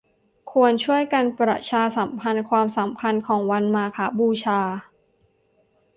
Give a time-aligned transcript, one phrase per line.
[0.51, 4.61] ควรช่วยกันประชาสัมพันธ์ความสำคัญของวันมาฆบูชา